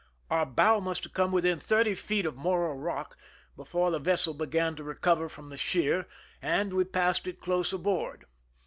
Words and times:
Our 0.31 0.47
bow 0.47 0.79
must 0.79 1.03
have 1.03 1.13
come 1.13 1.31
within 1.31 1.59
thirty 1.59 1.93
feet 1.93 2.25
of 2.25 2.35
Morro 2.35 2.73
rock 2.73 3.15
before 3.55 3.91
the 3.91 3.99
vessel 3.99 4.33
began 4.33 4.75
to 4.77 4.83
recover 4.83 5.29
from 5.29 5.49
the 5.49 5.57
sheer, 5.57 6.07
and 6.41 6.73
we 6.73 6.85
passed 6.85 7.27
it 7.27 7.39
close 7.39 7.71
aboard. 7.71 8.25